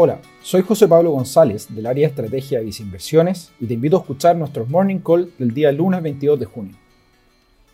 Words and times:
Hola, 0.00 0.20
soy 0.42 0.62
José 0.62 0.86
Pablo 0.86 1.10
González 1.10 1.74
del 1.74 1.84
área 1.84 2.06
de 2.06 2.10
estrategia 2.10 2.62
y 2.62 2.70
inversiones 2.78 3.50
y 3.58 3.66
te 3.66 3.74
invito 3.74 3.96
a 3.96 4.00
escuchar 4.02 4.36
nuestro 4.36 4.64
Morning 4.64 5.00
Call 5.00 5.32
del 5.40 5.52
día 5.52 5.72
lunes 5.72 6.00
22 6.00 6.38
de 6.38 6.46
junio. 6.46 6.76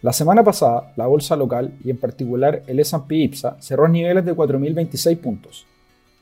La 0.00 0.10
semana 0.10 0.42
pasada, 0.42 0.94
la 0.96 1.06
bolsa 1.06 1.36
local 1.36 1.74
y 1.84 1.90
en 1.90 1.98
particular 1.98 2.62
el 2.66 2.80
S&P 2.80 3.14
IPSA 3.14 3.58
cerró 3.60 3.88
niveles 3.88 4.24
de 4.24 4.34
4.026 4.34 5.18
puntos. 5.18 5.66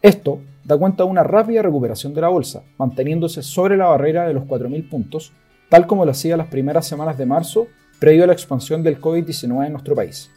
Esto 0.02 0.40
da 0.64 0.76
cuenta 0.76 1.04
de 1.04 1.10
una 1.10 1.22
rápida 1.22 1.62
recuperación 1.62 2.12
de 2.14 2.22
la 2.22 2.30
bolsa, 2.30 2.64
manteniéndose 2.78 3.44
sobre 3.44 3.76
la 3.76 3.86
barrera 3.86 4.26
de 4.26 4.34
los 4.34 4.42
4.000 4.42 4.90
puntos, 4.90 5.32
tal 5.68 5.86
como 5.86 6.04
lo 6.04 6.10
hacía 6.10 6.36
las 6.36 6.48
primeras 6.48 6.84
semanas 6.84 7.16
de 7.16 7.26
marzo, 7.26 7.68
previo 8.00 8.24
a 8.24 8.26
la 8.26 8.32
expansión 8.32 8.82
del 8.82 9.00
COVID-19 9.00 9.66
en 9.66 9.72
nuestro 9.72 9.94
país. 9.94 10.32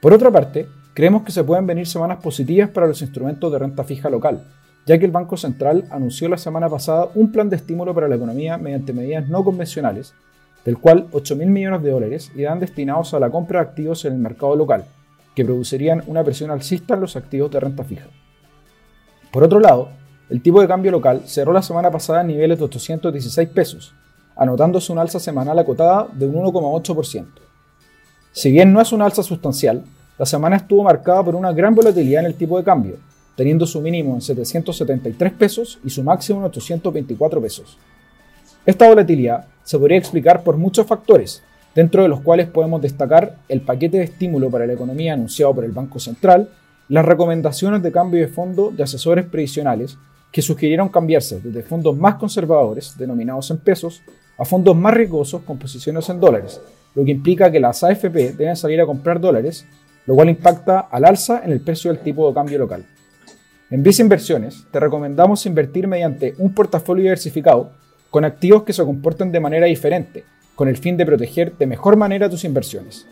Por 0.00 0.14
otra 0.14 0.30
parte, 0.30 0.66
creemos 0.94 1.24
que 1.24 1.32
se 1.32 1.44
pueden 1.44 1.66
venir 1.66 1.86
semanas 1.86 2.20
positivas 2.22 2.70
para 2.70 2.86
los 2.86 3.02
instrumentos 3.02 3.52
de 3.52 3.58
renta 3.58 3.84
fija 3.84 4.08
local, 4.08 4.42
ya 4.86 4.98
que 4.98 5.06
el 5.06 5.10
Banco 5.10 5.36
Central 5.36 5.86
anunció 5.90 6.28
la 6.28 6.36
semana 6.36 6.68
pasada 6.68 7.08
un 7.14 7.32
plan 7.32 7.48
de 7.48 7.56
estímulo 7.56 7.94
para 7.94 8.08
la 8.08 8.16
economía 8.16 8.58
mediante 8.58 8.92
medidas 8.92 9.28
no 9.28 9.42
convencionales, 9.42 10.14
del 10.64 10.78
cual 10.78 11.08
8.000 11.10 11.46
millones 11.46 11.82
de 11.82 11.90
dólares 11.90 12.32
irán 12.34 12.60
destinados 12.60 13.14
a 13.14 13.20
la 13.20 13.30
compra 13.30 13.60
de 13.60 13.66
activos 13.66 14.04
en 14.04 14.14
el 14.14 14.18
mercado 14.18 14.56
local, 14.56 14.84
que 15.34 15.44
producirían 15.44 16.02
una 16.06 16.22
presión 16.24 16.50
alcista 16.50 16.94
en 16.94 17.00
los 17.00 17.16
activos 17.16 17.50
de 17.50 17.60
renta 17.60 17.84
fija. 17.84 18.06
Por 19.32 19.42
otro 19.42 19.58
lado, 19.58 19.88
el 20.30 20.42
tipo 20.42 20.60
de 20.60 20.68
cambio 20.68 20.90
local 20.90 21.22
cerró 21.26 21.52
la 21.52 21.62
semana 21.62 21.90
pasada 21.90 22.20
a 22.20 22.24
niveles 22.24 22.58
de 22.58 22.64
816 22.64 23.48
pesos, 23.48 23.94
anotándose 24.36 24.92
una 24.92 25.02
alza 25.02 25.20
semanal 25.20 25.58
acotada 25.58 26.08
de 26.12 26.26
un 26.26 26.34
1,8%. 26.34 27.26
Si 28.32 28.50
bien 28.50 28.72
no 28.72 28.80
es 28.80 28.92
una 28.92 29.04
alza 29.06 29.22
sustancial, 29.22 29.84
la 30.18 30.26
semana 30.26 30.56
estuvo 30.56 30.82
marcada 30.82 31.22
por 31.22 31.34
una 31.34 31.52
gran 31.52 31.74
volatilidad 31.74 32.20
en 32.20 32.26
el 32.26 32.34
tipo 32.34 32.56
de 32.56 32.64
cambio, 32.64 32.96
teniendo 33.36 33.66
su 33.66 33.80
mínimo 33.80 34.14
en 34.14 34.20
773 34.20 35.32
pesos 35.32 35.78
y 35.84 35.90
su 35.90 36.02
máximo 36.02 36.40
en 36.40 36.46
824 36.46 37.40
pesos. 37.40 37.78
Esta 38.66 38.88
volatilidad 38.88 39.46
se 39.62 39.78
podría 39.78 39.98
explicar 39.98 40.42
por 40.42 40.56
muchos 40.56 40.86
factores, 40.86 41.42
dentro 41.74 42.02
de 42.02 42.08
los 42.08 42.20
cuales 42.20 42.48
podemos 42.48 42.80
destacar 42.80 43.36
el 43.48 43.60
paquete 43.60 43.98
de 43.98 44.04
estímulo 44.04 44.50
para 44.50 44.66
la 44.66 44.72
economía 44.72 45.14
anunciado 45.14 45.54
por 45.54 45.64
el 45.64 45.72
Banco 45.72 45.98
Central, 45.98 46.48
las 46.88 47.04
recomendaciones 47.04 47.82
de 47.82 47.92
cambio 47.92 48.20
de 48.20 48.28
fondo 48.28 48.70
de 48.70 48.82
asesores 48.82 49.26
previsionales 49.26 49.98
que 50.30 50.42
sugirieron 50.42 50.88
cambiarse 50.88 51.40
desde 51.40 51.62
fondos 51.62 51.96
más 51.96 52.16
conservadores, 52.16 52.96
denominados 52.98 53.50
en 53.50 53.58
pesos, 53.58 54.02
a 54.36 54.44
fondos 54.44 54.76
más 54.76 54.94
riesgosos 54.94 55.42
con 55.42 55.58
posiciones 55.58 56.08
en 56.08 56.20
dólares, 56.20 56.60
lo 56.94 57.04
que 57.04 57.12
implica 57.12 57.50
que 57.50 57.60
las 57.60 57.82
AFP 57.82 58.32
deben 58.32 58.56
salir 58.56 58.80
a 58.80 58.86
comprar 58.86 59.20
dólares, 59.20 59.66
lo 60.06 60.14
cual 60.14 60.28
impacta 60.28 60.80
al 60.80 61.04
alza 61.04 61.42
en 61.44 61.52
el 61.52 61.60
precio 61.60 61.92
del 61.92 62.02
tipo 62.02 62.28
de 62.28 62.34
cambio 62.34 62.58
local. 62.58 62.84
En 63.70 63.82
Visa 63.82 64.02
Inversiones 64.02 64.66
te 64.70 64.78
recomendamos 64.78 65.46
invertir 65.46 65.88
mediante 65.88 66.34
un 66.36 66.52
portafolio 66.52 67.04
diversificado 67.04 67.70
con 68.10 68.26
activos 68.26 68.62
que 68.62 68.74
se 68.74 68.84
comportan 68.84 69.32
de 69.32 69.40
manera 69.40 69.66
diferente, 69.66 70.24
con 70.54 70.68
el 70.68 70.76
fin 70.76 70.98
de 70.98 71.06
proteger 71.06 71.56
de 71.56 71.66
mejor 71.66 71.96
manera 71.96 72.28
tus 72.28 72.44
inversiones. 72.44 73.06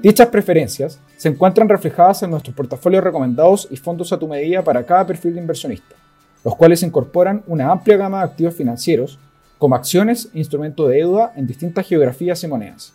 Dichas 0.00 0.28
preferencias 0.28 1.00
se 1.16 1.28
encuentran 1.28 1.68
reflejadas 1.68 2.22
en 2.22 2.30
nuestros 2.30 2.54
portafolios 2.54 3.02
recomendados 3.02 3.66
y 3.68 3.76
fondos 3.76 4.12
a 4.12 4.18
tu 4.18 4.28
medida 4.28 4.62
para 4.62 4.86
cada 4.86 5.06
perfil 5.06 5.34
de 5.34 5.40
inversionista, 5.40 5.96
los 6.44 6.54
cuales 6.54 6.84
incorporan 6.84 7.42
una 7.48 7.72
amplia 7.72 7.96
gama 7.96 8.18
de 8.18 8.24
activos 8.24 8.54
financieros, 8.54 9.18
como 9.58 9.74
acciones 9.74 10.30
e 10.32 10.38
instrumentos 10.38 10.88
de 10.88 10.98
deuda 10.98 11.32
en 11.34 11.48
distintas 11.48 11.86
geografías 11.86 12.42
y 12.44 12.46
monedas. 12.46 12.94